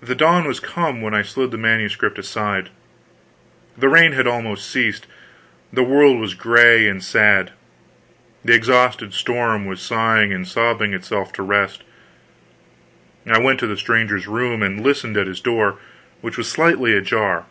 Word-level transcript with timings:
The 0.00 0.14
dawn 0.14 0.44
was 0.46 0.60
come 0.60 1.02
when 1.02 1.12
I 1.12 1.24
laid 1.34 1.50
the 1.50 1.58
Manuscript 1.58 2.20
aside. 2.20 2.68
The 3.76 3.88
rain 3.88 4.12
had 4.12 4.28
almost 4.28 4.70
ceased, 4.70 5.08
the 5.72 5.82
world 5.82 6.20
was 6.20 6.34
gray 6.34 6.86
and 6.88 7.02
sad, 7.02 7.50
the 8.44 8.52
exhausted 8.54 9.12
storm 9.12 9.66
was 9.66 9.82
sighing 9.82 10.32
and 10.32 10.46
sobbing 10.46 10.94
itself 10.94 11.32
to 11.32 11.42
rest. 11.42 11.82
I 13.26 13.40
went 13.40 13.58
to 13.58 13.66
the 13.66 13.76
stranger's 13.76 14.28
room, 14.28 14.62
and 14.62 14.82
listened 14.84 15.16
at 15.16 15.26
his 15.26 15.40
door, 15.40 15.78
which 16.20 16.38
was 16.38 16.48
slightly 16.48 16.92
ajar. 16.96 17.46